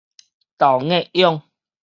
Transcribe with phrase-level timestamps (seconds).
[0.57, 1.43] 豆莢蛹